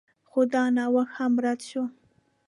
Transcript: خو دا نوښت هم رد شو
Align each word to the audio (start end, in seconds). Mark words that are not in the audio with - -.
خو 0.29 0.39
دا 0.53 0.63
نوښت 0.75 1.11
هم 1.17 1.33
رد 1.45 1.59
شو 1.69 1.83